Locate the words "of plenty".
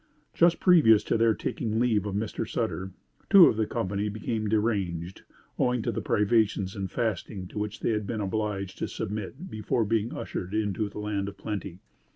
11.29-11.81